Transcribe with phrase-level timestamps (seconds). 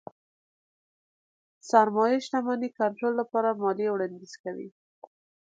[1.69, 4.67] سرمايې شتمنۍ کنټرول لپاره ماليې وړانديز کوي.